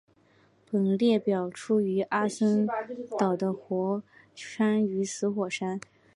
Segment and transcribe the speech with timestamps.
[0.65, 5.79] 本列表列出阿森松岛的活火山与死火山。